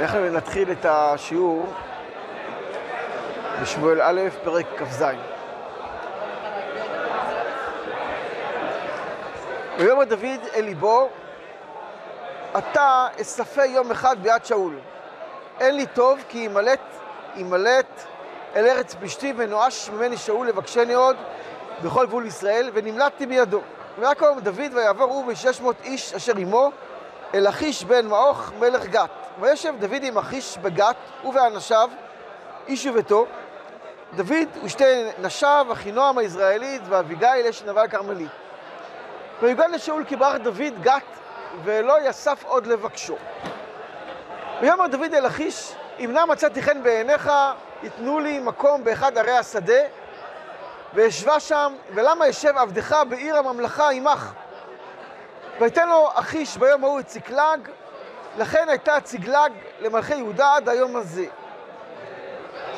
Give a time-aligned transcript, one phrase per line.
[0.00, 1.66] אנחנו נתחיל את השיעור
[3.62, 5.04] בשמואל א', פרק כ"ז.
[9.78, 11.08] ויאמר דוד אל ליבו,
[12.58, 14.78] אתה אספה יום אחד ביד שאול.
[15.60, 16.80] אין לי טוב כי ימלט,
[17.36, 18.04] ימלט
[18.56, 21.16] אל ארץ פלישתים ונואש ממני שאול לבקשני עוד
[21.82, 23.60] בכל גבול ישראל, ונמלטתי בידו.
[23.98, 26.70] ויקום דוד ויעבור הוא ושש מאות איש אשר עמו
[27.34, 29.19] אל אחיש בן מעוך מלך גת.
[29.40, 31.90] וישב דוד עם אחיש בגת ובאנשיו,
[32.66, 33.26] איש וביתו.
[34.14, 38.26] דוד ושתי נשיו, אחינועם הישראלית ואביגיל אש נבל כרמלי.
[39.42, 41.02] ויוגד לשאול כי ברך דוד גת
[41.64, 43.16] ולא יסף עוד לבקשו.
[44.60, 47.30] ויאמר דוד אל אחיש, אם נא מצאתי חן בעיניך,
[47.82, 49.82] יתנו לי מקום באחד ערי השדה,
[50.94, 54.32] ואשבה שם, ולמה ישב עבדך בעיר הממלכה עמך?
[55.60, 57.68] ויתן לו אחיש ביום ההוא את צקלג,
[58.38, 61.26] לכן הייתה צקלג למלכי יהודה עד היום הזה.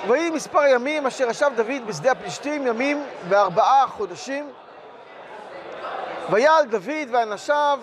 [0.09, 4.53] ויהי מספר ימים אשר ישב דוד בשדה הפלישתים, ימים וארבעה חודשים.
[6.31, 7.81] ויעל דוד ואנשיו,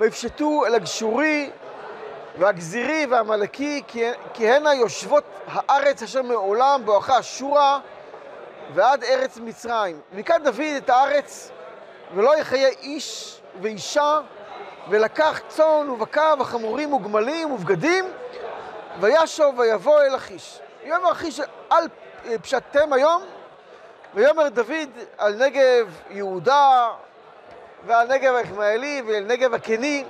[0.00, 1.50] ויפשטו אל הגשורי
[2.38, 3.82] והגזירי והעמלקי,
[4.34, 7.78] כי הנה יושבות הארץ אשר מעולם בואכה אשורה
[8.74, 10.00] ועד ארץ מצרים.
[10.12, 11.50] ויקד דוד את הארץ,
[12.14, 14.20] ולא יחיה איש ואישה,
[14.90, 18.04] ולקח צאן ובקר וחמורים וגמלים ובגדים,
[19.00, 20.60] וישוב ויבוא אל אחיש.
[20.84, 21.40] ויאמר אחיש
[21.72, 21.86] אל
[22.42, 23.22] פשטתם היום,
[24.14, 26.88] ויאמר דוד על נגב יהודה
[27.86, 30.04] ועל נגב הישמעאלי ועל נגב הקני,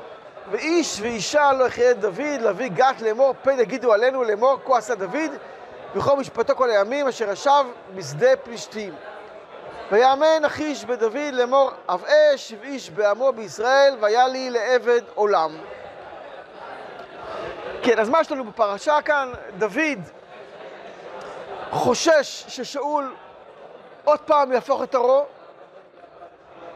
[0.51, 5.31] ואיש ואישה לא יחיה דוד להביא גת לאמור, פן יגידו עלינו לאמור, כה עשה דוד,
[5.95, 7.65] וכל משפטו כל הימים אשר ישב
[7.95, 8.95] בשדה פלישתים.
[9.91, 15.51] ויאמן אחיש בדוד לאמור, אב אש ואיש בעמו בישראל, והיה לי לעבד עולם.
[17.83, 19.33] כן, אז מה יש לנו בפרשה כאן?
[19.59, 19.99] דוד
[21.71, 23.15] חושש ששאול
[24.05, 25.25] עוד פעם יהפוך את ערו,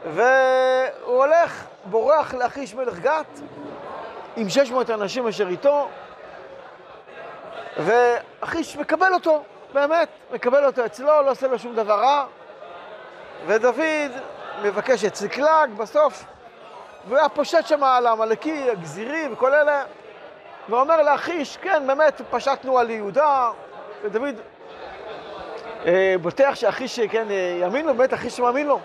[0.05, 3.39] והוא הולך, בורח לאחיש מלך גת
[4.35, 5.89] עם 600 אנשים אשר איתו,
[7.77, 9.43] ואחיש מקבל אותו,
[9.73, 12.25] באמת, מקבל אותו אצלו, לא עושה לו שום דבר רע,
[13.47, 14.11] ודוד
[14.63, 16.25] מבקש את צקלג בסוף,
[17.07, 19.83] והוא היה פושט שם על העמלקי, הגזירי וכל אלה,
[20.69, 23.51] ואומר לאחיש, כן, באמת, פשטנו על יהודה,
[24.03, 24.35] ודוד
[25.85, 28.79] אה, בוטח שאחיש, כן, אה, יאמין לו, באמת אחיש מאמין לו.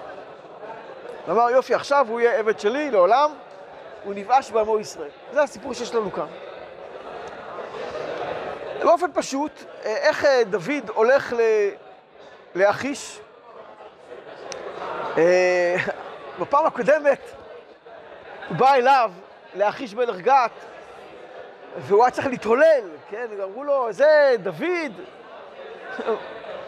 [1.27, 3.31] הוא אמר, יופי, עכשיו הוא יהיה עבד שלי לעולם,
[4.05, 5.09] הוא נבאש בעמו ישראל.
[5.33, 6.27] זה הסיפור שיש לנו כאן.
[8.83, 11.35] באופן פשוט, איך דוד הולך
[12.55, 13.21] לאחיש?
[16.41, 17.21] בפעם הקודמת
[18.49, 19.11] הוא בא אליו,
[19.55, 20.51] לאחיש מלך גת,
[21.79, 23.27] והוא היה צריך להתהולל, כן?
[23.43, 24.93] אמרו לו, זה דוד,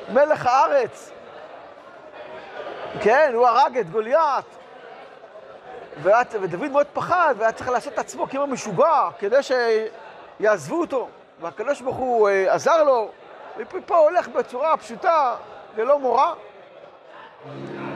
[0.09, 1.13] מלך הארץ.
[3.01, 4.45] כן, הוא הרג את גוליית.
[6.03, 11.09] ודוד מאוד פחד, והיה צריך לעשות את עצמו כאילו משוגע, כדי שיעזבו אותו.
[11.41, 13.11] והקדוש ברוך הוא אה, עזר לו,
[13.57, 15.35] ופה הולך בצורה פשוטה,
[15.77, 16.33] ללא מורא.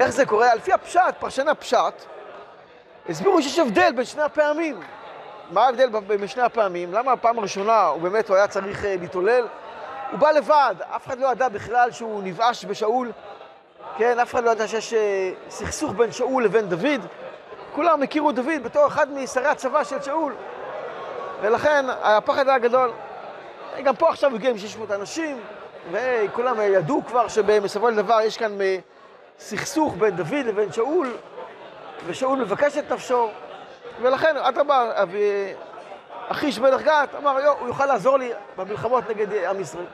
[0.00, 0.52] איך זה קורה?
[0.52, 2.04] על פי הפשט, פרשן הפשט,
[3.08, 4.80] הסבירו שיש הבדל בין שני הפעמים.
[5.50, 6.92] מה ההבדל בין שני הפעמים?
[6.92, 9.46] למה הפעם הראשונה הוא באמת, היה צריך אה, להתעולל?
[10.10, 13.12] הוא בא לבד, אף אחד לא ידע בכלל שהוא נבאש בשאול.
[13.96, 17.06] כן, אף אחד לא ידע שיש אה, סכסוך בין שאול לבין דוד.
[17.72, 20.34] כולם הכירו דוד בתור אחד משרי הצבא של שאול.
[21.40, 22.92] ולכן הפחד היה גדול.
[23.84, 25.40] גם פה עכשיו הגיע עם 600 אנשים,
[25.92, 28.78] וכולם ידעו כבר שבסופו של דבר יש כאן אה,
[29.38, 31.16] סכסוך בין דוד לבין שאול,
[32.06, 33.30] ושאול מבקש את נפשו,
[34.02, 34.92] ולכן אדרבה,
[36.28, 39.84] אחיש מלך גת אמר, יו, הוא יוכל לעזור לי במלחמות נגד עם ישראל.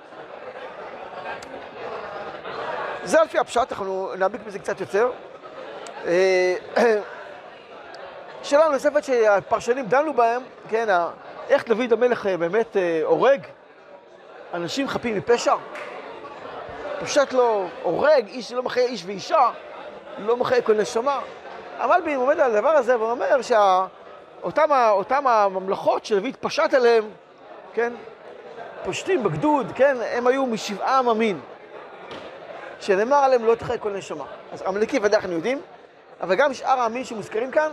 [3.05, 5.11] זה על פי הפשט, אנחנו נעמיק בזה קצת יותר.
[6.07, 6.55] אה,
[8.43, 10.89] שאלה נוספת שהפרשנים דנו בהם, כן,
[11.49, 13.41] איך דוד המלך אה, באמת הורג
[14.55, 15.55] אנשים חפים מפשע?
[17.03, 19.51] פושט לו, הורג, איש שלא מחיה איש ואישה,
[20.19, 21.21] לא מחיה כל נשמה.
[21.79, 27.05] אבל הוא עומד על הדבר הזה ואומר שאותם הממלכות שדוד פשט עליהם,
[27.75, 27.93] כן,
[28.85, 31.41] פושטים בגדוד, כן, הם היו משבעה עממין.
[32.81, 34.25] שנאמר עליהם לא תחיה כל נשמה.
[34.53, 35.61] אז עמלקי ודאי אנחנו יודעים,
[36.21, 37.71] אבל גם שאר העמים שמוזכרים כאן,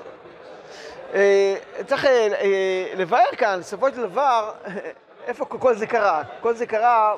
[1.13, 1.55] אה,
[1.87, 4.51] צריך אה, אה, לבאר כאן, בסופו של דבר,
[5.29, 6.23] איפה כל זה קרה?
[6.41, 7.15] כל זה קרה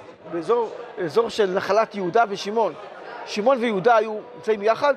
[0.98, 2.74] באזור של נחלת יהודה ושמעון.
[3.26, 4.94] שמעון ויהודה היו נמצאים יחד,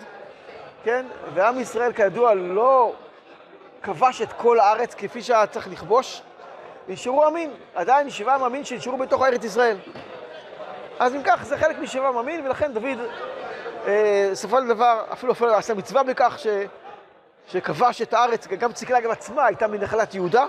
[0.85, 1.07] כן?
[1.35, 2.93] ועם ישראל כידוע לא
[3.83, 6.23] כבש את כל הארץ כפי שהיה צריך לכבוש,
[6.89, 9.77] נשארו עמים, עדיין שבעה עמים שנשארו בתוך ארץ ישראל.
[10.99, 12.99] אז אם כך, זה חלק משבעה עמים, ולכן דוד,
[13.87, 16.47] אה, של דבר, אפילו אפילו עשה מצווה בכך ש,
[17.49, 20.47] שכבש את הארץ, גם ציקלג עצמה הייתה מנחלת יהודה,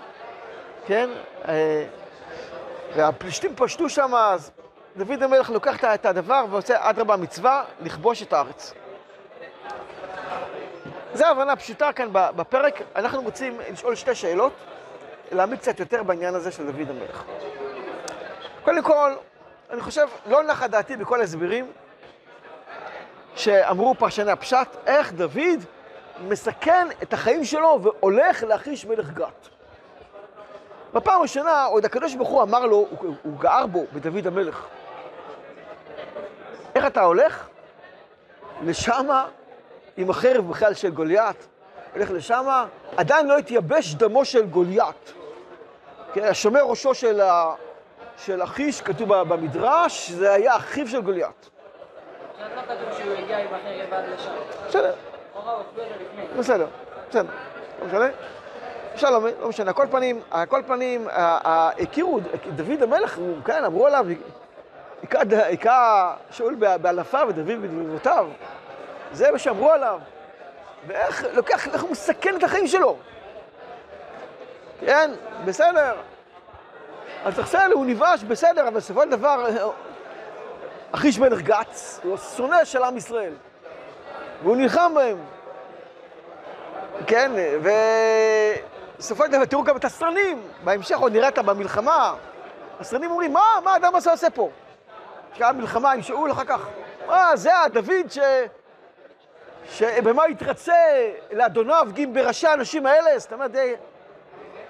[0.87, 1.09] כן?
[1.47, 1.85] אה,
[2.95, 4.51] והפלישתים פשטו שם, אז
[4.97, 8.73] דוד המלך לוקח את הדבר ועושה אדרבה מצווה לכבוש את הארץ.
[11.13, 12.81] זו הבנה פשוטה כאן בפרק.
[12.95, 14.53] אנחנו רוצים לשאול שתי שאלות,
[15.31, 17.23] להעמיד קצת יותר בעניין הזה של דוד המלך.
[18.63, 19.13] קודם כל,
[19.69, 21.71] אני חושב, לא נחה דעתי בכל ההסברים
[23.35, 25.59] שאמרו פרשני הפשט, איך דוד
[26.27, 29.54] מסכן את החיים שלו והולך להחיש מלך גת.
[30.95, 34.65] בפעם הראשונה, עוד הקדוש ברוך הוא אמר לו, הוא, הוא גער בו, בדוד המלך.
[36.75, 37.47] איך אתה הולך?
[38.63, 39.27] לשמה
[39.97, 41.47] עם החרב בכלל של גוליית,
[41.93, 42.65] הולך לשמה,
[42.97, 45.13] עדיין לא התייבש דמו של גוליית.
[46.13, 47.53] כן, השומר ראשו של, ה...
[48.17, 51.49] של אחיש, כתוב במדרש, זה היה אחיו של גוליית.
[53.17, 53.45] הגיע.
[54.67, 54.93] בסדר.
[56.37, 56.67] בסדר,
[57.09, 57.99] בסדר.
[57.99, 58.05] לא.
[58.95, 59.73] שלום, לא משנה.
[59.73, 62.19] כל פנים, כל פנים, הכירו,
[62.55, 64.05] דוד המלך, כן, אמרו עליו,
[65.19, 68.27] היכה שאול באלפיו ודוד בדבבותיו.
[69.11, 69.99] זה מה שאמרו עליו.
[70.87, 72.97] ואיך לוקח, איך הוא מסכן את החיים שלו.
[74.79, 75.11] כן,
[75.45, 75.95] בסדר.
[77.25, 79.45] אז בסדר, הוא נבש, בסדר, אבל בסופו של דבר,
[80.91, 83.33] אחיש מלך גץ, הוא שונא של עם ישראל.
[84.43, 85.17] והוא נלחם בהם.
[87.07, 87.31] כן,
[88.95, 92.15] ובסופו של דבר, תראו גם את הסרנים, בהמשך עוד נראית במלחמה.
[92.79, 94.49] הסרנים אומרים, מה, מה האדם הזה עושה פה?
[95.33, 96.67] שהיה מלחמה עם שאול אחר כך.
[97.07, 98.19] מה, זה הדוד ש...
[99.71, 100.73] שבמה יתרצה
[101.31, 103.19] לאדוניו גיד בראשי האנשים האלה?
[103.19, 103.51] זאת אומרת,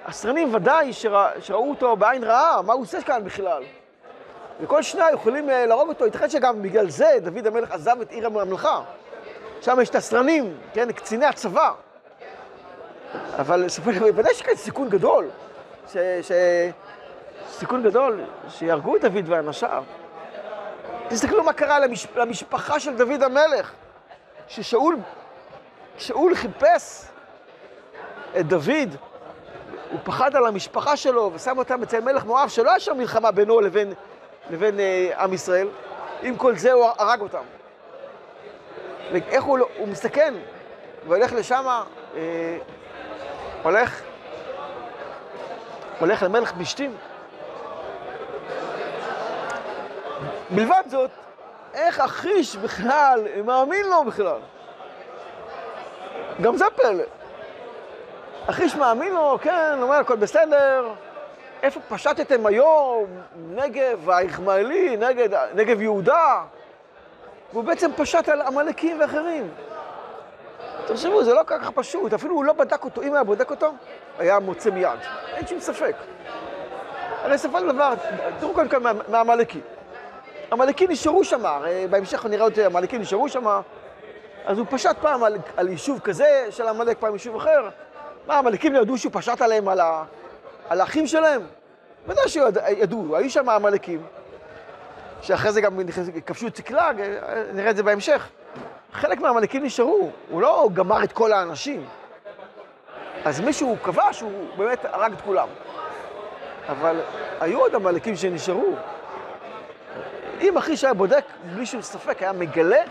[0.06, 3.64] הסרנים ודאי שרא, שראו אותו בעין רעה, מה הוא עושה כאן בכלל?
[4.62, 8.26] וכל שניים יכולים אה, להרוג אותו, ייתכן שגם בגלל זה דוד המלך עזב את עיר
[8.26, 8.82] הממלכה.
[9.62, 11.72] שם יש את הסרנים, כן, קציני הצבא.
[13.38, 13.66] אבל
[14.16, 15.30] ודאי שכן סיכון גדול,
[15.92, 16.32] ש, ש,
[17.50, 19.84] סיכון גדול שיהרגו את דוד ואנשיו.
[21.08, 23.72] תסתכלו מה קרה למש, למשפחה של דוד המלך.
[24.48, 24.98] ששאול,
[25.98, 27.06] שאול חיפש
[28.40, 28.96] את דוד,
[29.92, 33.62] הוא פחד על המשפחה שלו ושם אותם אצל מלך מואב, שלא היה שם מלחמה בינו
[33.62, 33.94] לבין,
[34.50, 35.68] לבין אה, עם ישראל.
[36.22, 37.44] עם כל זה הוא הרג אותם.
[39.12, 40.34] ואיך הוא, לא, הוא מסתכן
[41.08, 41.66] והולך לשם,
[42.16, 42.58] אה,
[43.66, 44.02] הולך,
[46.00, 46.96] הולך למלך פלישתים.
[50.52, 51.10] מלבד זאת,
[51.74, 54.40] איך אחיש בכלל מאמין לו בכלל?
[56.42, 57.04] גם זה פלא.
[58.50, 60.90] אחיש מאמין לו, כן, אומר, הכל בסדר.
[61.64, 63.06] איפה פשטתם היום
[63.50, 66.44] נגב היחמאלי, נגד, נגב יהודה?
[67.54, 69.50] והוא בעצם פשט על עמלקים ואחרים.
[70.88, 73.02] תחשבו, זה לא כל כך פשוט, אפילו הוא לא בדק אותו.
[73.02, 73.74] אם היה בודק אותו,
[74.20, 75.00] היה מוצא מיד.
[75.34, 75.96] אין שום ספק.
[77.24, 77.94] הרי בסופו של דבר,
[78.40, 79.62] תראו קודם כל מהעמלקים.
[80.52, 83.48] עמלקים נשארו שם, הרי בהמשך נראה אותי, עמלקים נשארו שם,
[84.46, 87.70] אז הוא פשט פעם על, על יישוב כזה של עמלק, פעם יישוב אחר.
[88.28, 90.04] מה, העמלקים ידעו שהוא פשט עליהם, על, ה,
[90.70, 91.42] על האחים שלהם?
[92.08, 94.02] ודאי שידעו, היו שם עמלקים,
[95.22, 95.80] שאחרי זה גם
[96.26, 97.02] כבשו את צקלג,
[97.54, 98.30] נראה את זה בהמשך.
[98.96, 101.86] חלק מהעמלקים נשארו, הוא לא גמר את כל האנשים.
[103.26, 105.48] אז מישהו כבש, הוא באמת הרג את כולם.
[106.70, 107.02] אבל
[107.40, 108.76] היו עוד עמלקים שנשארו.
[110.42, 111.26] אם אחי שהיה בודק,
[111.56, 112.82] בלי שום ספק, היה מגלה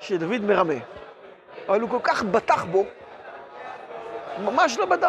[0.00, 0.74] שדוד מרמה.
[1.68, 2.84] אבל הוא כל כך בטח בו,
[4.38, 5.08] ממש לא בדק.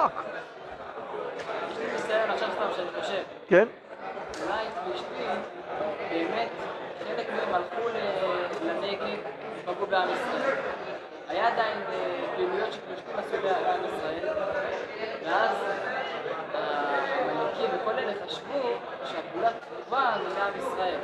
[1.71, 3.23] יש לי ניסיון עכשיו סתם שאני חושב.
[3.47, 3.67] כן?
[4.45, 5.29] אולי פלישתים,
[6.09, 6.49] באמת,
[6.99, 8.32] חלק מהם הלכו לנגב
[9.83, 10.55] ופגעו בעם ישראל.
[11.27, 14.33] היה עדיין אה, פעילויות שפלישתים עשו בעם ישראל,
[15.25, 15.49] ואז
[16.53, 18.59] המלכים וכל אלה חשבו
[19.05, 19.49] שהפעולה
[19.85, 20.99] טובה מלעם ישראל.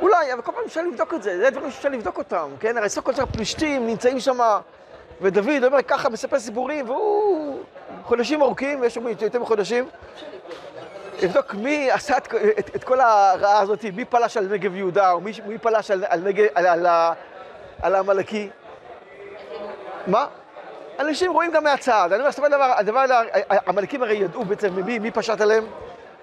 [0.00, 2.76] אולי, אבל כל פעם אפשר לבדוק את זה, זה דברים שאפשר לבדוק אותם, כן?
[2.76, 4.38] הרי כל סוף פלישתים נמצאים שם,
[5.20, 7.62] ודוד אומר ככה, מספר סיפורים, והוא
[8.04, 9.88] חודשים ארוכים, שם יותר מחודשים.
[11.22, 15.20] לבדוק מי עשה את, את, את כל הרעה הזאת, מי פלש על נגב יהודה, או
[15.20, 16.86] מי, מי פלש על, על, נגב, על, על,
[17.82, 18.50] על העמלקי.
[20.06, 20.26] מה?
[20.98, 22.08] אנשים רואים גם מהצד.
[22.12, 23.04] אני אומר, של דבר, הדבר,
[23.48, 25.64] העמלקים הרי ידעו בעצם מי, מי פשט עליהם.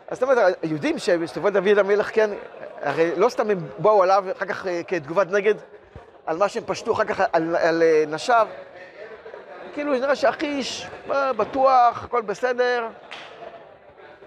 [0.07, 2.29] אז זאת אומרת, יודעים שבסופו דוד המלך, כן,
[2.81, 5.53] הרי לא סתם הם באו עליו אחר כך אה, כתגובת נגד
[6.25, 8.47] על מה שהם פשטו אחר כך על, על, אה, נשיו.
[9.73, 12.87] כאילו, נראה שאחיש, בטוח, הכל בסדר.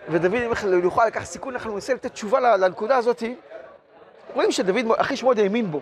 [0.08, 3.22] ודוד יוכל לקחת סיכון, אנחנו ננסה לתת תשובה לנקודה הזאת.
[4.34, 5.80] רואים שדוד, אחיש מאוד האמין בו,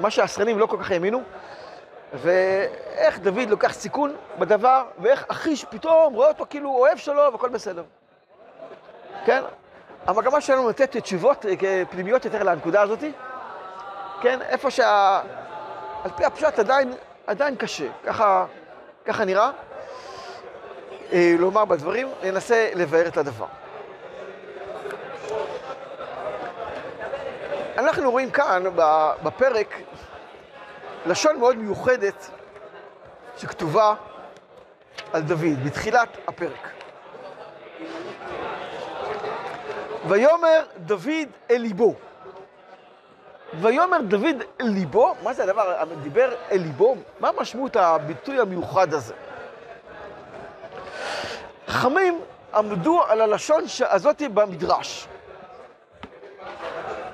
[0.00, 1.22] מה שהשרנים לא כל כך האמינו,
[2.14, 7.82] ואיך דוד לוקח סיכון בדבר, ואיך אחיש פתאום רואה אותו כאילו אוהב שלו והכל בסדר.
[9.24, 9.42] כן?
[10.06, 13.04] המגמה שלנו לתת תשובות אה, פנימיות יותר לנקודה הזאת,
[14.20, 14.42] כן?
[14.42, 15.20] איפה שה...
[16.04, 16.92] על פי הפשט עדיין,
[17.26, 18.46] עדיין קשה, ככה,
[19.04, 19.50] ככה נראה.
[21.12, 23.46] אה, לומר בדברים, ננסה לבאר את הדבר.
[27.78, 28.64] אנחנו רואים כאן
[29.22, 29.74] בפרק
[31.06, 32.30] לשון מאוד מיוחדת
[33.36, 33.94] שכתובה
[35.12, 36.68] על דוד, בתחילת הפרק.
[40.08, 41.94] ויאמר דוד אל ליבו.
[43.60, 46.96] ויאמר דוד אל ליבו, מה זה הדבר, דיבר אל ליבו?
[47.20, 49.14] מה משמעות הביטוי המיוחד הזה?
[51.68, 52.20] חכמים
[52.54, 55.08] עמדו על הלשון הזאת במדרש.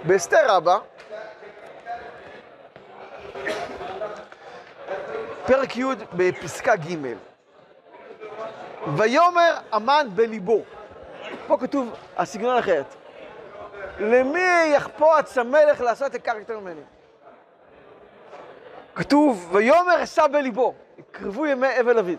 [0.04, 0.78] באסתר רבה,
[5.46, 6.96] פרק י' בפסקה ג'
[8.96, 10.62] ויאמר המן בליבו.
[11.46, 12.94] פה כתוב הסגנון אחרת.
[13.98, 16.80] למי יחפוץ המלך לעשות את קרקטר ממני?
[18.94, 22.18] כתוב, ויאמר אשא בליבו, יקרבו ימי אבל אביד.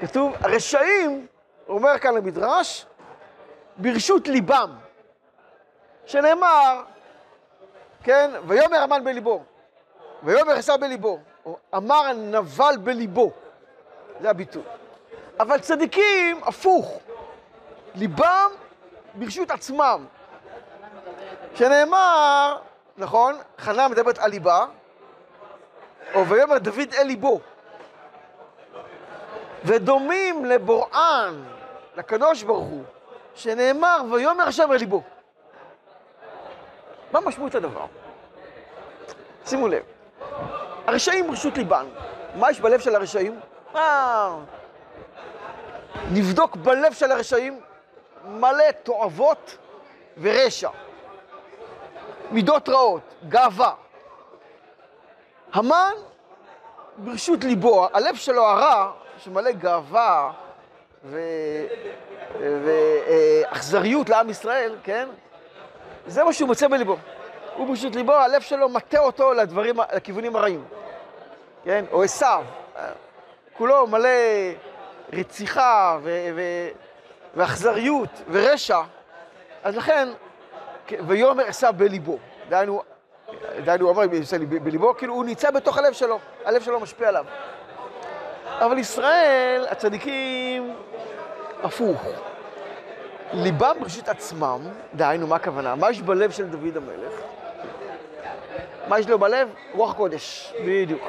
[0.00, 1.26] כתוב, הרשעים,
[1.68, 2.86] אומר כאן למדרש,
[3.76, 4.70] ברשות ליבם,
[6.06, 6.82] שנאמר,
[8.02, 9.42] כן, ויאמר המן בליבו,
[10.22, 11.18] ויאמר עשה בליבו,
[11.76, 13.30] אמר הנבל בליבו,
[14.20, 14.62] זה הביטוי.
[15.40, 16.98] אבל צדיקים, הפוך,
[17.94, 18.50] ליבם
[19.14, 20.06] ברשות עצמם,
[21.54, 22.58] שנאמר,
[22.96, 24.66] נכון, חנה מדברת על ליבה,
[26.14, 27.40] או ויאמר דוד אל ליבו.
[29.64, 31.44] ודומים לבוראן,
[31.96, 32.84] לקדוש ברוך הוא,
[33.34, 35.02] שנאמר, ויאמר השם אל ליבו.
[37.12, 37.86] מה משמעות הדבר?
[39.46, 39.82] שימו לב,
[40.86, 41.86] הרשעים רשות ליבן.
[42.34, 43.40] מה יש בלב של הרשעים?
[43.74, 44.36] אה,
[46.12, 47.60] נבדוק בלב של הרשעים
[48.28, 49.56] מלא תועבות
[50.20, 50.70] ורשע.
[52.30, 53.74] מידות רעות, גאווה.
[55.52, 55.94] המן
[56.96, 60.32] ברשות ליבו, הלב שלו הרע שמלא גאווה
[62.40, 65.08] ואכזריות לעם ישראל, כן?
[66.06, 66.96] זה מה שהוא מוצא בליבו.
[67.56, 70.64] הוא פשוט ליבו, הלב שלו מטה אותו לדברים, לכיוונים הרעים,
[71.64, 71.84] כן?
[71.92, 72.44] או עשיו.
[73.56, 74.08] כולו מלא
[75.12, 75.98] רציחה
[77.36, 78.80] ואכזריות ורשע.
[79.64, 80.08] אז לכן,
[81.06, 82.18] ויאמר עשיו בליבו.
[82.48, 82.82] דהיינו,
[83.64, 84.06] דהיינו, הוא אומר
[84.62, 87.24] בליבו, כאילו הוא נמצא בתוך הלב שלו, הלב שלו משפיע עליו.
[88.58, 90.76] אבל ישראל, הצדיקים,
[91.62, 92.06] הפוך.
[93.32, 94.60] ליבם ברשות עצמם,
[94.94, 95.74] דהיינו, מה הכוונה?
[95.74, 97.12] מה יש בלב של דוד המלך?
[98.88, 99.48] מה יש לו בלב?
[99.72, 101.02] רוח קודש, בדיוק.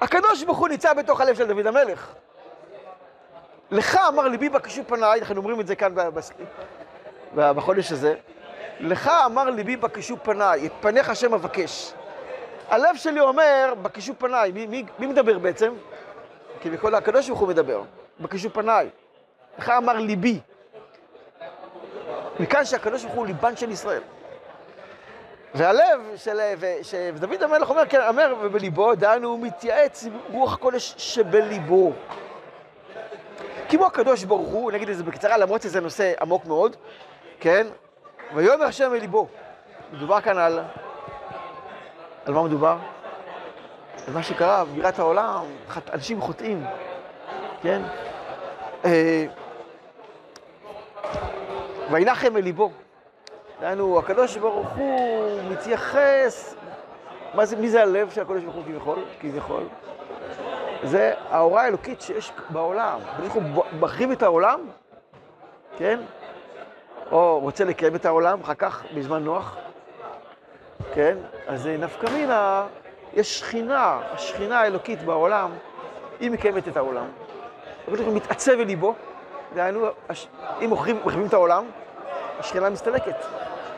[0.00, 2.12] הקדוש ברוך הוא נמצא בתוך הלב של דוד המלך.
[3.70, 5.94] לך אמר ליבי בקשו פניי, אנחנו אומרים את זה כאן
[7.34, 8.14] בחודש הזה,
[8.80, 11.92] לך אמר ליבי בקשו פניי, את פניך השם אבקש.
[12.68, 15.74] הלב שלי אומר, בקשו פניי, מי, מי, מי מדבר בעצם?
[16.60, 17.82] כי בכל הקדוש ברוך הוא מדבר,
[18.20, 18.88] בקשו פניי.
[19.58, 20.40] לך אמר ליבי.
[22.40, 24.02] מכאן שהקדוש ברוך הוא ליבן של ישראל.
[25.54, 26.40] והלב של...
[27.14, 31.92] ודוד המלך אומר, כן, אומר, ובליבו, דהיינו, הוא מתייעץ עם רוח קודש שבליבו.
[33.68, 36.76] כמו הקדוש ברוך הוא, נגיד את זה בקצרה, למרות שזה נושא עמוק מאוד,
[37.40, 37.66] כן?
[38.34, 39.28] ויאמר השם מליבו.
[39.92, 40.60] מדובר כאן על...
[42.24, 42.76] על מה מדובר?
[44.06, 45.44] על מה שקרה בבירת העולם,
[45.92, 46.64] אנשים חוטאים,
[47.62, 47.82] כן?
[51.82, 52.70] אה, וינחם אל ליבו.
[53.60, 56.54] דהיינו, הקדוש ברוך הוא מתייחס,
[57.34, 58.98] מה זה, מי זה הלב של הקדוש ברוך הוא כביכול?
[59.20, 59.62] כביכול.
[60.82, 62.98] זה ההוראה האלוקית שיש בעולם.
[63.08, 63.28] הקדוש
[63.78, 64.60] ברוך הוא את העולם,
[65.78, 66.00] כן?
[67.12, 69.56] או רוצה לקיים את העולם, אחר כך בזמן נוח,
[70.94, 71.16] כן?
[71.46, 72.66] אז נפקא מינה,
[73.12, 75.50] יש שכינה, השכינה האלוקית בעולם,
[76.20, 77.06] היא מקיימת את העולם.
[77.82, 78.94] הקדוש ברוך הוא מתעצב אל ליבו,
[79.54, 79.86] דהיינו,
[80.60, 81.64] אם מחריבים את העולם,
[82.38, 83.16] השכינה מסתלקת.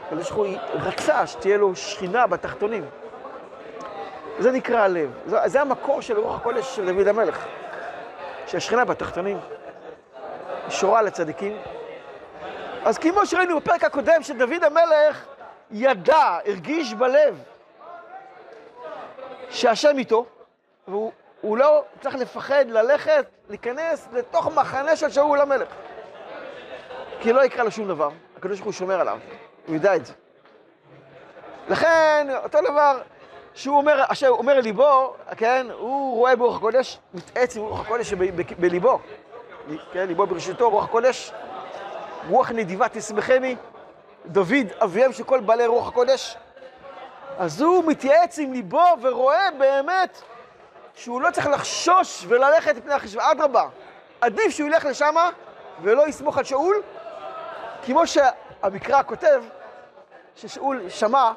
[0.07, 2.85] הקדוש ברוך הוא רצה שתהיה לו שכינה בתחתונים.
[4.39, 5.11] זה נקרא הלב.
[5.27, 7.47] זה, זה המקור של רוח הקודש של דוד המלך.
[8.47, 9.39] שהשכינה בתחתונים.
[10.69, 11.57] שורה לצדיקים.
[12.85, 15.25] אז כמו שראינו בפרק הקודם, שדוד המלך
[15.71, 17.43] ידע, הרגיש בלב
[19.51, 20.27] שהשם איתו,
[20.89, 21.13] והוא
[21.45, 25.69] הוא לא צריך לפחד ללכת, להיכנס לתוך מחנה של שאול המלך.
[27.21, 29.19] כי לא יקרה לו שום דבר, הקדוש ברוך הוא שומר עליו,
[29.67, 30.13] הוא יודע את זה.
[31.69, 33.01] לכן, אותו דבר,
[33.55, 38.13] שהוא אומר, אשר אומר ליבו, כן, הוא רואה ברוח הקודש, מתעץ עם רוח הקודש
[38.59, 38.99] בליבו.
[39.93, 41.33] כן, ליבו ברשותו, רוח הקודש,
[42.29, 43.57] רוח נדיבה תשמחני,
[44.27, 46.37] דוד, אביהם של כל בעלי רוח הקודש.
[47.39, 50.23] אז הוא מתייעץ עם ליבו ורואה באמת
[50.95, 53.69] שהוא לא צריך לחשוש וללכת מפני החשבון, אדרבה,
[54.21, 55.15] עדיף שהוא ילך לשם
[55.83, 56.83] ולא יסמוך על שאול,
[57.87, 59.43] כמו שהמקרא כותב,
[60.37, 61.33] ששאול שמע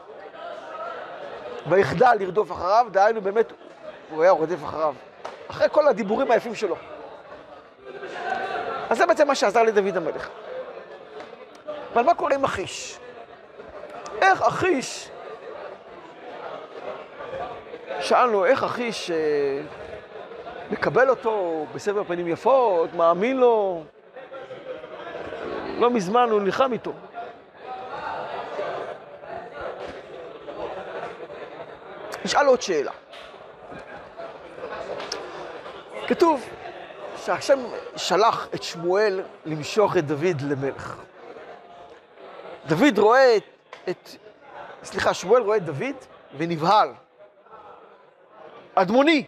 [1.69, 3.51] ויחדל לרדוף אחריו, דהיינו באמת,
[4.09, 4.93] הוא היה רודף אחריו,
[5.47, 6.75] אחרי כל הדיבורים היפים שלו.
[8.89, 10.29] אז זה בעצם מה שעזר לדוד המלך.
[11.93, 12.99] אבל מה קורה עם אחיש?
[14.21, 15.09] איך אחיש,
[17.99, 19.61] שאלנו איך אחיש אה,
[20.71, 23.83] מקבל אותו בסבר פנים יפות, מאמין לו,
[25.77, 26.93] לא מזמן הוא נלחם איתו.
[32.25, 32.91] נשאל עוד שאלה.
[36.07, 36.49] כתוב
[37.17, 37.59] שהשם
[37.95, 40.95] שלח את שמואל למשוך את דוד למלך.
[42.67, 43.37] דוד רואה
[43.89, 44.09] את
[44.83, 45.95] סליחה, שמואל רואה את דוד
[46.37, 46.89] ונבהל.
[48.81, 49.25] אדמוני,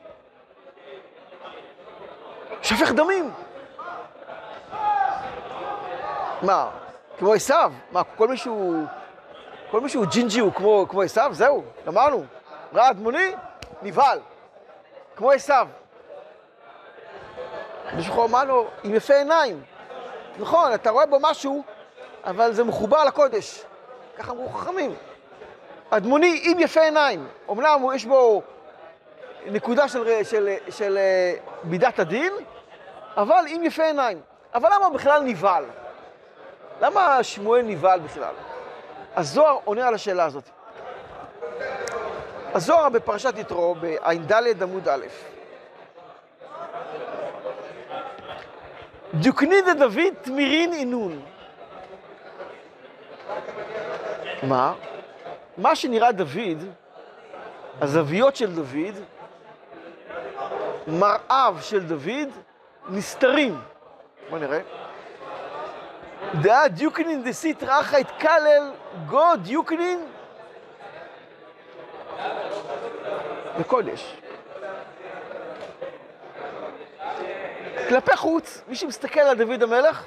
[2.61, 3.31] שפך דמים.
[6.41, 6.69] מה,
[7.19, 7.73] כמו עשיו?
[7.91, 8.83] מה, כל מישהו,
[9.71, 11.29] כל מישהו ג'ינג'י הוא כמו, כמו עשיו?
[11.33, 12.25] זהו, אמרנו.
[12.73, 13.31] ראה אדמוני,
[13.81, 14.19] נבהל,
[15.15, 15.67] כמו עשיו.
[17.95, 19.63] מישהו אמר לו, עם יפה עיניים.
[20.39, 21.63] נכון, אתה רואה בו משהו,
[22.23, 23.63] אבל זה מחובר לקודש.
[24.17, 24.95] ככה אמרו חכמים.
[25.89, 27.27] אדמוני עם יפה עיניים.
[27.49, 28.41] אמנם יש בו
[29.45, 30.97] נקודה של, של, של, של
[31.63, 32.33] מידת הדין,
[33.17, 34.21] אבל עם יפה עיניים.
[34.53, 35.65] אבל למה בכלל נבהל?
[36.81, 38.33] למה שמואל נבהל בכלל?
[39.15, 40.43] הזוהר עונה על השאלה הזאת.
[42.53, 45.05] הזוהר בפרשת יתרו, בע"ד עמוד א',
[49.13, 51.21] דוקני דוד תמירין אינון.
[54.43, 54.73] מה?
[55.57, 56.63] מה שנראה דוד,
[57.81, 58.95] הזוויות של דוד,
[60.91, 62.29] מראיו של דוד,
[62.89, 63.61] נסתרים.
[64.29, 64.59] בוא נראה.
[66.41, 68.71] דעה דיוקנין דסית רחה את כלל
[69.07, 70.05] גו דיוקנין
[73.59, 74.15] בקודש.
[77.89, 80.05] כלפי חוץ, מי שמסתכל על דוד המלך,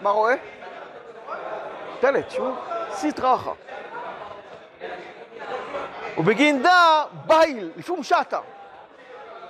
[0.00, 0.34] מה רואה?
[2.00, 2.54] טלת, שהוא
[2.90, 3.50] סטרא אחא.
[6.18, 8.40] ובגין דא בייל, לפום שטה.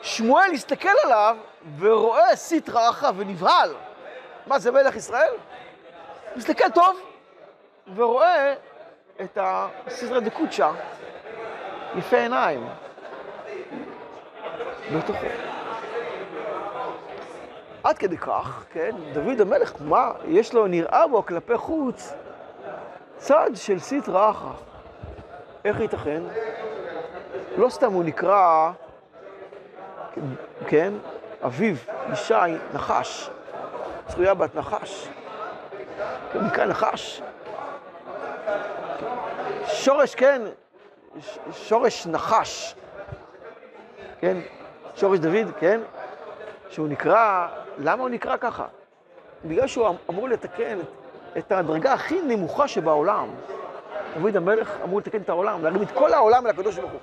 [0.02, 1.36] שמואל הסתכל עליו
[1.78, 3.74] ורואה סטרא אחא ונבהל.
[4.46, 5.32] מה, זה מלך ישראל?
[6.36, 7.00] מסתכל טוב
[7.94, 8.54] ורואה
[9.20, 10.70] את הסדרה דקוצ'ה,
[11.96, 12.68] יפה עיניים,
[14.96, 15.26] בתוכו.
[17.84, 22.12] עד כדי כך, כן, דוד המלך, מה, יש לו, נראה בו כלפי חוץ
[23.16, 24.50] צד של סטרא אחא.
[25.64, 26.22] איך ייתכן?
[27.56, 28.72] לא סתם הוא נקרא,
[30.66, 30.92] כן,
[31.44, 31.74] אביו,
[32.12, 32.34] ישי,
[32.74, 33.30] נחש,
[34.08, 35.08] צרויה בת נחש.
[36.34, 37.22] נקרא נחש.
[39.66, 40.42] שורש, כן,
[41.52, 42.74] שורש נחש,
[44.20, 44.36] כן,
[44.96, 45.80] שורש דוד, כן,
[46.68, 47.48] שהוא נקרא,
[47.78, 48.66] למה הוא נקרא ככה?
[49.44, 50.78] בגלל שהוא אמ-, אמור לתקן
[51.38, 53.28] את הדרגה הכי נמוכה שבעולם.
[54.20, 57.00] דוד המלך אמור לתקן את העולם, להרים את כל העולם אל הקדוש ברוך הוא.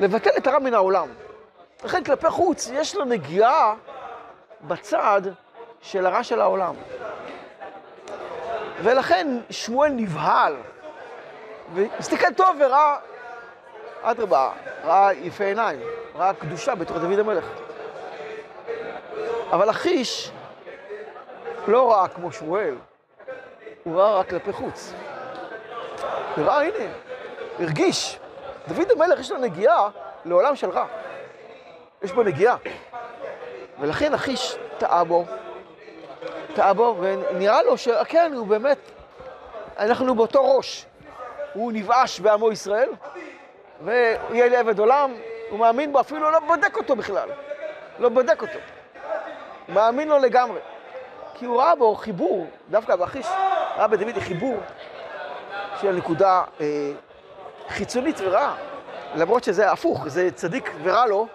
[0.00, 1.08] לבטל את הרע מן העולם.
[1.84, 3.74] לכן כלפי חוץ יש לו נגיעה
[4.60, 5.22] בצד
[5.80, 6.74] של הרע של העולם.
[8.82, 10.56] ולכן שמואל נבהל,
[11.74, 12.96] והסתכל טוב וראה,
[14.02, 14.52] אדרבה,
[14.84, 15.80] ראה יפה עיניים,
[16.14, 17.44] ראה קדושה בתוך דוד המלך.
[19.52, 20.30] אבל אחיש
[21.66, 22.74] לא ראה כמו שמואל,
[23.84, 24.92] הוא ראה רק כלפי חוץ.
[26.38, 26.92] וראה, הנה,
[27.58, 28.18] הרגיש,
[28.68, 29.88] דוד המלך יש לו נגיעה
[30.24, 31.03] לעולם של רע.
[32.04, 32.56] יש בו נגיעה.
[33.80, 35.24] ולכן אחיש טעה בו,
[36.54, 38.78] טעה בו, ונראה לו שכן, הוא באמת,
[39.78, 40.86] אנחנו באותו ראש.
[41.52, 42.88] הוא נבאש בעמו ישראל,
[43.84, 45.14] ויהיה לי עבד עולם,
[45.50, 47.28] הוא מאמין בו, אפילו לא בודק אותו בכלל.
[47.98, 48.58] לא בודק אותו.
[49.68, 50.60] מאמין לו לגמרי.
[51.34, 53.26] כי הוא ראה בו חיבור, דווקא באחיש,
[53.76, 54.56] ראה בדוד חיבור
[55.80, 56.92] של נקודה אה,
[57.68, 58.54] חיצונית ורעה.
[59.14, 61.26] למרות שזה הפוך, זה צדיק ורע לו,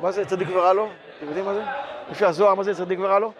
[0.00, 0.88] מה זה צדיק ורע לו?
[1.18, 1.62] אתם יודעים מה זה?
[2.10, 3.32] לפי הזוהר, מה זה צדיק ורע לו?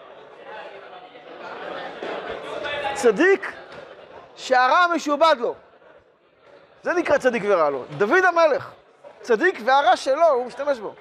[2.93, 3.51] צדיק
[4.35, 5.55] שהרע משועבד לו.
[6.83, 7.83] זה נקרא צדיק ורע לו.
[7.97, 8.71] דוד המלך,
[9.21, 10.93] צדיק והרע שלו, הוא משתמש בו.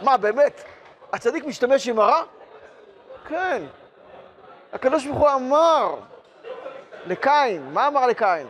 [0.00, 0.64] מה, באמת?
[1.12, 2.22] הצדיק משתמש עם הרע?
[3.28, 3.62] כן.
[4.72, 5.94] הקדוש ברוך הוא אמר
[7.06, 8.46] לקין, מה אמר לקין?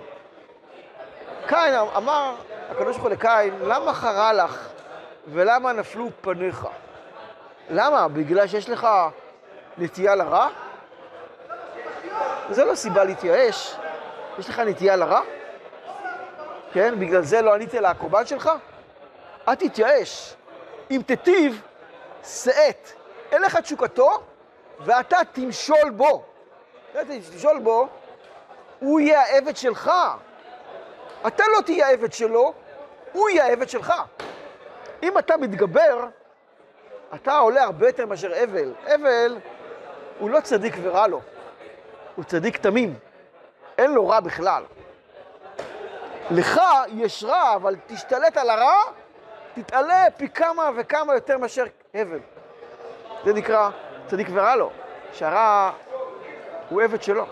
[1.47, 2.35] קין אמר,
[2.71, 4.70] הקדוש ברוך הוא לקין, למה חרה לך
[5.27, 6.67] ולמה נפלו פניך?
[7.71, 8.09] למה?
[8.09, 8.89] בגלל שיש לך
[9.79, 10.49] נטייה לרע?
[12.51, 13.77] זה לא סיבה להתייאש.
[14.39, 15.21] יש לך נטייה לרע?
[16.73, 17.01] כן?
[17.01, 18.51] בגלל זה לא ענית לקורבן שלך?
[19.49, 20.35] אל תתייאש.
[20.91, 21.63] אם תיטיב,
[22.25, 22.89] שאת.
[23.33, 24.23] אין לך תשוקתו,
[24.81, 26.25] ואתה תמשול בו.
[26.93, 27.89] תמשול בו,
[28.79, 29.91] הוא יהיה העבד שלך.
[31.27, 32.53] אתה לא תהיה העבד שלו,
[33.13, 33.93] הוא יהיה העבד שלך.
[35.03, 36.07] אם אתה מתגבר,
[37.15, 38.73] אתה עולה הרבה יותר מאשר אבל.
[38.95, 39.39] אבל
[40.19, 41.21] הוא לא צדיק ורע לו,
[42.17, 42.99] הוא צדיק תמים.
[43.79, 44.63] אין לו רע בכלל.
[46.31, 48.83] לך יש רע, אבל תשתלט על הרע,
[49.55, 52.19] תתעלה פי כמה וכמה יותר מאשר הבל.
[53.25, 53.71] זה נקרא
[54.07, 54.71] צדיק ורע לו,
[55.13, 55.71] שהרע
[56.69, 57.27] הוא עבד שלו.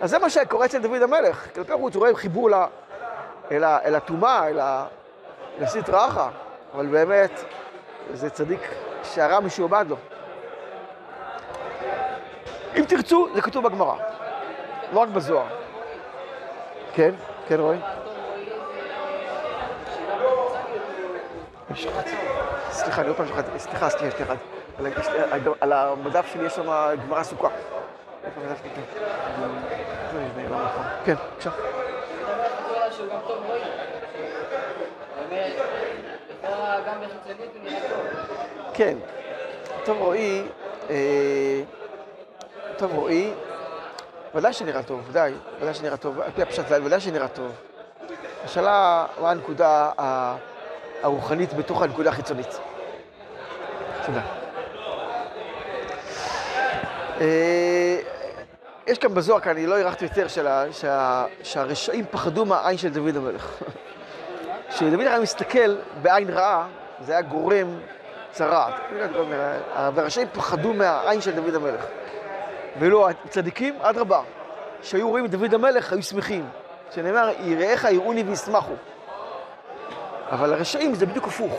[0.00, 1.54] אז זה מה שקורה אצל דוד המלך.
[1.54, 2.50] כלפי חוץ הוא רואה חיבור
[3.52, 4.60] אל הטומאה, אל
[5.60, 6.28] הסטרא אחא,
[6.74, 7.44] אבל באמת
[8.12, 8.60] זה צדיק
[9.02, 9.96] שהרע משועבד לו.
[12.76, 13.94] אם תרצו, זה כתוב בגמרא,
[14.92, 15.46] לא רק בזוהר.
[16.94, 17.14] כן,
[17.48, 17.78] כן רועי?
[22.70, 24.34] סליחה, אני עוד פעם שכחתי, סליחה, סליחה, סליחה.
[25.60, 27.48] על המדף שלי יש שם גמרא סוכה.
[36.88, 37.34] המדף שלי?
[37.34, 37.86] כן, בבקשה.
[38.74, 38.98] כן,
[39.84, 40.42] טוב רועי,
[42.76, 43.32] טוב רועי,
[44.34, 47.52] ודאי שנראה טוב, ודאי, ודאי שנראה טוב, על פי הפשט, ודאי שנראה טוב.
[48.44, 49.90] השאלה, מה הנקודה
[51.02, 52.58] הרוחנית בתוך הנקודה החיצונית.
[54.06, 54.20] תודה.
[58.86, 60.26] יש כאן בזוהר, כאן, אני לא הארכתי יותר,
[61.42, 63.50] שהרשעים פחדו מהעין של דוד המלך.
[64.78, 66.66] כשדוד היה מסתכל בעין רעה,
[67.00, 67.78] זה היה גורם
[68.30, 68.74] צרעת.
[69.94, 71.84] והרשעים פחדו מהעין של דוד המלך.
[72.78, 74.20] ואילו הצדיקים, אדרבה,
[74.82, 76.48] שהיו רואים את דוד המלך, היו שמחים.
[76.94, 78.72] שנאמר, יראיך יראוני וישמחו.
[80.30, 81.52] אבל הרשעים זה בדיוק הפוך.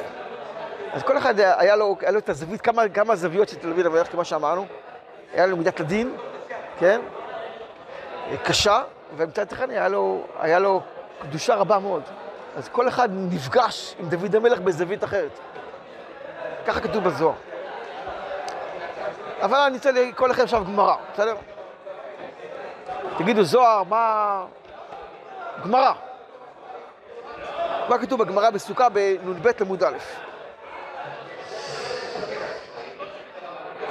[0.93, 4.11] אז כל אחד היה לו, היה לו את הזווית, כמה, כמה זוויות של דוד המלך,
[4.11, 4.65] כמו שאמרנו.
[5.33, 6.15] היה לו מידת הדין,
[6.79, 7.01] כן?
[8.43, 8.81] קשה,
[9.17, 10.81] ומצד אחד היה לו, היה לו
[11.21, 12.03] קדושה רבה מאוד.
[12.55, 15.39] אז כל אחד נפגש עם דוד המלך בזווית אחרת.
[16.67, 17.35] ככה כתוב בזוהר.
[19.41, 21.35] אבל אני רוצה לקרוא לכם עכשיו גמרא, בסדר?
[23.17, 24.45] תגידו, זוהר, מה...
[25.63, 25.93] גמרא.
[27.89, 29.97] מה כתוב בגמרא בסוכה בנ"ב עמוד א'?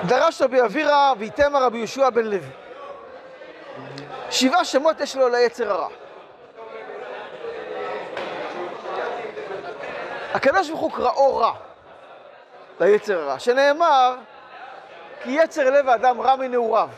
[0.07, 2.51] דרש רבי אבירא ואיתמר רבי יהושע בן לוי.
[4.31, 5.89] שבעה שמות יש לו ליצר הרע.
[10.35, 11.53] הקדוש ברוך הוא קראו רע,
[12.81, 14.17] ליצר הרע, שנאמר
[15.23, 16.89] כי יצר לב האדם רע מנעוריו.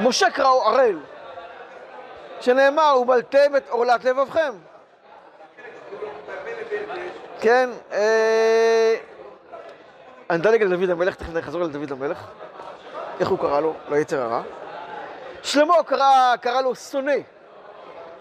[0.00, 0.98] משה קראו ערל,
[2.40, 4.52] שנאמר ובלתם את עורלת לבבכם.
[7.40, 8.96] כן, אה...
[10.30, 12.26] אני אדלג על דוד המלך, תכף נחזור על דוד המלך.
[13.20, 13.74] איך הוא קרא לו?
[13.88, 14.42] ליצר הרע.
[15.42, 17.16] שלמה קרא, קרא לו שונא,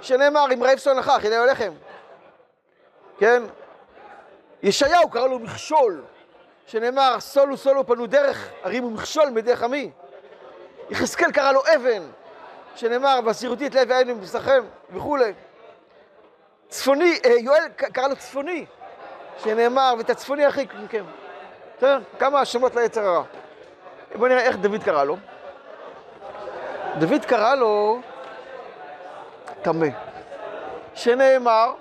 [0.01, 1.71] שנאמר, אם רעב שונאך, חילי לחם.
[3.17, 3.43] כן?
[4.63, 6.03] ישעיהו קרא לו מכשול,
[6.65, 9.91] שנאמר, סולו סולו פנו דרך, הרימו מכשול מדרך עמי.
[10.89, 12.03] יחזקאל קרא לו אבן,
[12.75, 15.33] שנאמר, והסירותי את לב העין מבשרכם, וכולי.
[16.69, 18.65] צפוני, אה, יואל קרא לו צפוני,
[19.37, 21.03] שנאמר, ואת הצפוני הרחיק מכם.
[21.77, 21.99] בסדר?
[22.19, 23.23] כמה האשמות ליצר הרע.
[24.15, 25.17] בואו נראה איך דוד קרא לו.
[26.99, 28.01] דוד קרא לו
[29.61, 29.87] טמא,
[30.93, 31.73] שנאמר,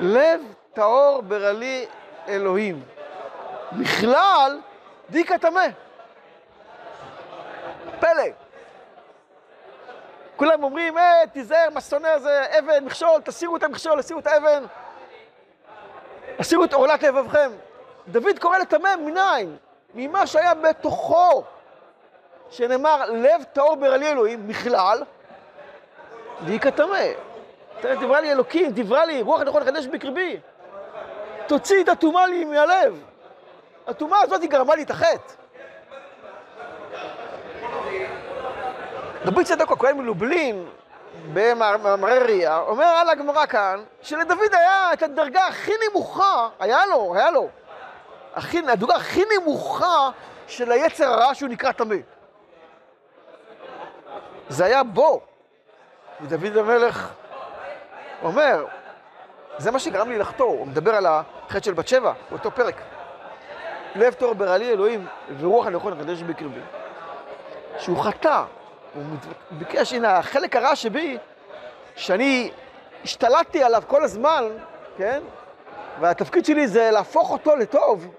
[0.00, 0.40] לב
[0.72, 1.86] טהור ברלי
[2.28, 2.82] אלוהים.
[3.72, 4.60] בכלל,
[5.10, 5.66] דיקה טמא.
[8.00, 8.24] פלא.
[10.36, 14.64] כולם אומרים, אה, תיזהר, מה שונא הזה, אבן, מכשול, תסירו את המכשול, תסירו את האבן.
[16.38, 17.50] הסירו את עורלת לבבכם.
[18.08, 19.56] דוד קורא לטמא מניין?
[19.94, 21.44] ממה שהיה בתוכו,
[22.50, 25.02] שנאמר, לב טהור ברלי אלוהים, בכלל,
[26.44, 27.04] דיקה טמא.
[27.82, 30.40] דיברה לי אלוקים, דיברה לי, רוח נכון לחדש בקרבי.
[31.46, 33.02] תוציא את הטומאה לי מהלב.
[33.86, 35.32] הטומאה הזאת היא גרמה לי את החטא.
[39.24, 40.68] רבי צדוק הכהן מלובלין,
[41.32, 47.30] במאמרי ראייה, אומר על הגמרא כאן, שלדוד היה את הדרגה הכי נמוכה, היה לו, היה
[47.30, 47.48] לו,
[48.34, 50.10] הכי, הדרגה הכי נמוכה
[50.46, 51.96] של היצר הרע שהוא נקרא טמא.
[54.48, 55.20] זה היה בו.
[56.20, 57.10] ודוד המלך
[58.24, 58.66] אומר,
[59.58, 62.80] זה מה שגרם לי לחטוא, הוא מדבר על החטא של בת שבע, באותו פרק.
[63.94, 65.06] לב תור ברעלי אלוהים
[65.38, 66.60] ורוח הנכון החדש בקרבי.
[67.78, 68.42] שהוא חטא,
[68.94, 69.02] הוא
[69.50, 71.18] ביקש, הנה, החלק הרע שבי,
[71.96, 72.50] שאני
[73.04, 74.44] השתלטתי עליו כל הזמן,
[74.96, 75.22] כן?
[76.00, 78.14] והתפקיד שלי זה להפוך אותו לטוב,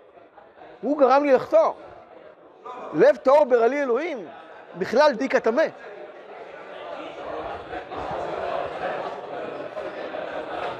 [0.82, 1.72] הוא גרם לי לחטוא.
[2.94, 4.28] לב טהור ברעלי אלוהים,
[4.78, 5.36] בכלל דיק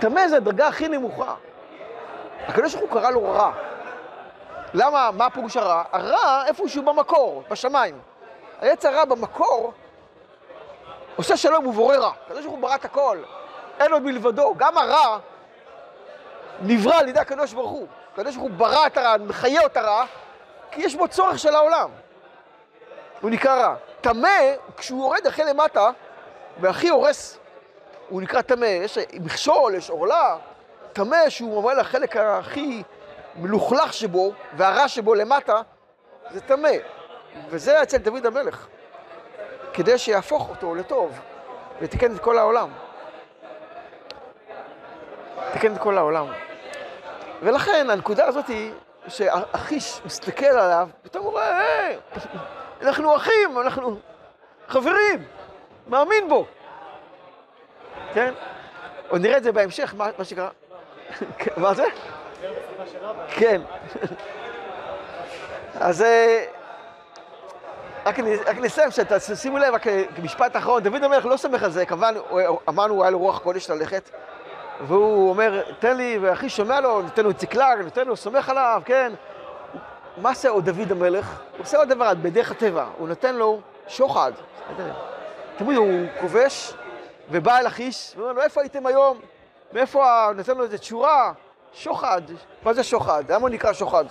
[0.06, 0.20] הטמא.
[0.20, 1.36] טמא זה הדרגה הכי נמוכה.
[2.48, 3.52] הקדוש ברוך הוא קרא לו רע.
[4.74, 5.84] למה, מה פירוש הרע?
[5.92, 8.00] הרע איפשהו במקור, בשמיים.
[8.62, 9.74] היצר הרע במקור
[11.16, 12.12] עושה שלום ובורא רע.
[12.26, 13.18] הקדוש ברוך הוא ברא את הכל,
[13.80, 14.54] אין עוד מלבדו.
[14.58, 15.18] גם הרע
[16.62, 17.88] נברא על ידי הקדוש ברוך הוא.
[18.14, 20.06] הקדוש ברוך הוא ברא את הרע, מחיה את הרע,
[20.72, 21.90] כי יש בו צורך של העולם.
[23.22, 23.76] הוא נקרא רע.
[24.02, 24.30] טמא,
[24.78, 25.90] כשהוא יורד הכי למטה,
[26.60, 27.38] והכי הורס,
[28.10, 28.66] הוא נקרא טמא.
[28.66, 30.38] יש מכשול, יש עורלה.
[30.94, 32.84] טמא שהוא ממלא לחלק הכי
[33.36, 35.62] מלוכלך שבו, והרע שבו למטה,
[36.32, 36.70] זה טמא.
[37.50, 38.68] וזה אצל דוד המלך.
[39.74, 41.20] כדי שיהפוך אותו לטוב,
[41.82, 42.70] ותיקן את כל העולם.
[45.54, 46.28] תיקן את כל העולם.
[47.42, 48.72] ולכן הנקודה הזאת היא
[49.08, 51.98] שהאחיש מסתכל עליו, פתאום הוא רואה, היי,
[52.82, 53.98] אנחנו אחים, אנחנו
[54.68, 55.24] חברים,
[55.88, 56.46] מאמין בו.
[58.16, 58.34] כן?
[59.10, 60.50] עוד נראה את זה בהמשך, מה, שקרה.
[61.58, 61.86] מה זה?
[63.28, 63.62] כן.
[65.80, 66.46] אז אה,
[68.06, 68.20] רק,
[68.60, 68.90] נסיים,
[69.36, 72.14] שימו לב, רק כמשפט אחרון, דוד המלך לא סומך על זה, כמובן,
[72.70, 74.10] אמרנו, היה לו רוח קודש ללכת,
[74.88, 79.14] והוא אומר, תן לי, ואחי שומע לו, נותן לו ציקלג, נותן לו, סומך עליו, כן.
[80.18, 81.42] מה עושה עוד דוד המלך?
[81.52, 84.32] הוא עושה עוד דבר, בדרך הטבע, הוא נותן לו שוחד.
[85.58, 86.74] תמיד הוא כובש,
[87.32, 89.20] ובא אל אחיש, ואומר לו, איפה הייתם היום?
[89.74, 91.34] מאיפה, נותן לו איזה תשורה?
[91.74, 92.22] שוחד.
[92.64, 93.24] מה זה שוחד?
[93.32, 94.06] למה הוא נקרא שוחד?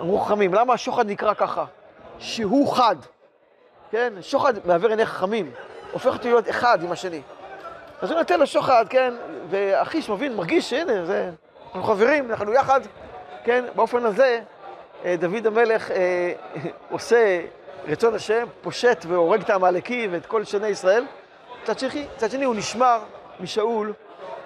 [0.00, 1.64] אמרו חכמים, למה השוחד נקרא ככה?
[2.18, 2.96] שהוא חד,
[3.90, 4.12] כן?
[4.20, 5.50] שוחד מעבר עיני חכמים,
[5.92, 7.22] הופך אותי להיות אחד עם השני.
[8.00, 9.14] אז הוא נותן לו שוחד, כן?
[9.50, 11.30] ואחיש מבין, מרגיש שהנה, זה...
[11.66, 12.80] אנחנו חברים, אנחנו יחד,
[13.44, 13.64] כן?
[13.74, 14.40] באופן הזה,
[15.04, 16.32] אה, דוד המלך אה,
[16.90, 17.40] עושה
[17.86, 21.04] רצון השם, פושט והורג את העמלקי ואת כל שני ישראל.
[21.62, 23.00] מצד שני, מצד שני הוא נשמר
[23.40, 23.92] משאול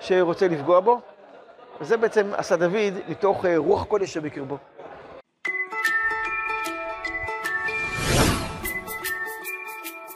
[0.00, 1.00] שרוצה לפגוע בו.
[1.80, 4.58] וזה בעצם עשה דוד מתוך אה, רוח קודש שבקרבו.